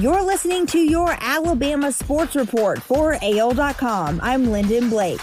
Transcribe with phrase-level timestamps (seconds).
[0.00, 4.18] You're listening to your Alabama Sports Report for AL.com.
[4.24, 5.20] I'm Lyndon Blake.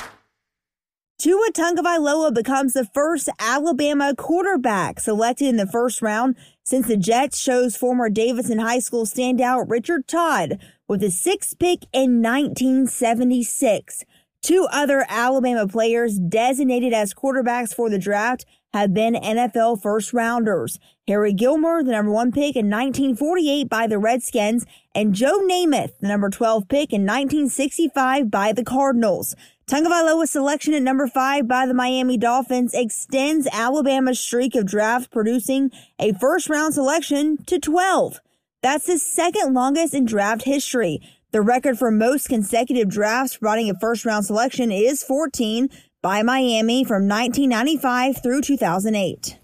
[1.20, 7.44] Tua Tagovailoa becomes the first Alabama quarterback selected in the first round since the Jets
[7.44, 10.58] chose former Davidson High School standout Richard Todd
[10.88, 14.06] with a sixth pick in 1976.
[14.42, 20.80] Two other Alabama players designated as quarterbacks for the draft have been NFL first rounders.
[21.08, 24.66] Harry Gilmer, the number one pick in 1948 by the Redskins,
[24.96, 29.36] and Joe Namath, the number 12 pick in 1965 by the Cardinals.
[29.68, 35.70] Tagovailoa's selection at number five by the Miami Dolphins extends Alabama's streak of draft producing
[36.00, 38.20] a first round selection to 12.
[38.62, 41.02] That's the second longest in draft history.
[41.32, 45.70] The record for most consecutive drafts providing a first round selection is 14
[46.04, 49.40] by Miami from 1995 through 2008.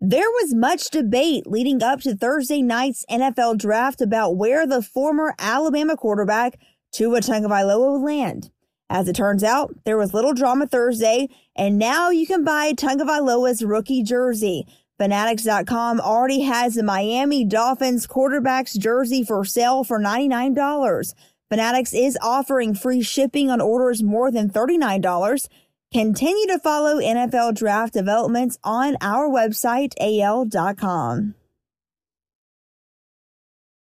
[0.00, 5.36] There was much debate leading up to Thursday night's NFL draft about where the former
[5.38, 6.58] Alabama quarterback
[6.90, 8.50] Tua Tagovailoa would land.
[8.90, 13.62] As it turns out, there was little drama Thursday, and now you can buy Tagovailoa's
[13.62, 14.66] rookie jersey.
[15.02, 21.14] Fanatics.com already has the Miami Dolphins quarterback's jersey for sale for $99.
[21.50, 25.48] Fanatics is offering free shipping on orders more than $39.
[25.92, 31.34] Continue to follow NFL draft developments on our website, al.com.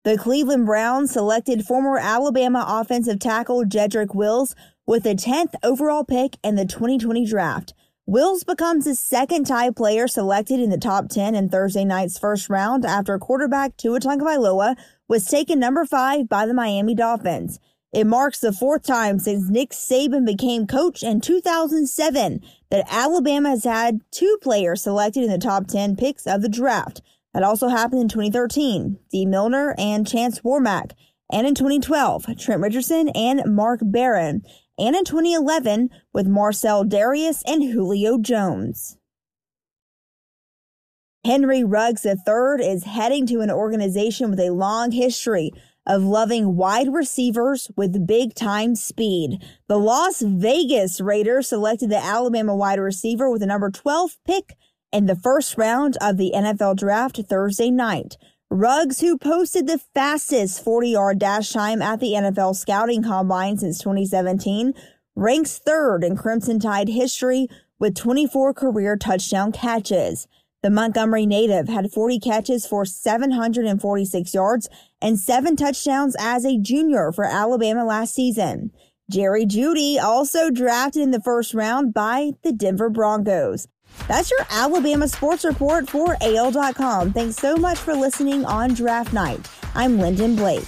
[0.03, 6.39] The Cleveland Browns selected former Alabama offensive tackle Jedrick Wills with the 10th overall pick
[6.43, 7.73] in the 2020 draft.
[8.07, 12.51] Wills becomes the second Tide player selected in the top 10 in Thursday night's first
[12.51, 14.77] round after quarterback Tua Tagovailoa
[15.09, 17.61] was taken number five by the Miami Dolphins.
[17.95, 23.65] It marks the fourth time since Nick Saban became coach in 2007 that Alabama has
[23.65, 27.01] had two players selected in the top 10 picks of the draft.
[27.33, 30.91] That also happened in 2013, Dee Milliner and Chance Warmack,
[31.33, 34.43] and in 2012, Trent Richardson and Mark Barron
[34.79, 38.99] and in 2011 with Marcell Dareus and Julio Jones.
[41.25, 45.53] Henry Ruggs III is heading to an organization with a long history
[45.87, 49.39] of loving wide receivers with big time speed.
[49.69, 54.57] The Las Vegas Raiders selected the Alabama wide receiver with the number 12 pick
[54.93, 58.17] in the first round of the NFL draft Thursday night.
[58.55, 63.81] Ruggs, who posted the fastest 40 yard dash time at the NFL scouting combine since
[63.81, 64.75] 2017,
[65.17, 67.49] ranks third in Crimson Tide history
[67.81, 70.29] with 24 career touchdown catches.
[70.63, 74.69] The Montgomery native had 40 catches for 746 yards
[75.03, 78.71] and seven touchdowns as a junior for Alabama last season.
[79.11, 83.67] Jerry Jeudy, also drafted in the first round by the Denver Broncos.
[84.09, 87.13] That's your Alabama sports report for AL.com.
[87.13, 89.49] Thanks so much for listening on draft night.
[89.75, 90.67] I'm Lyndon Blake.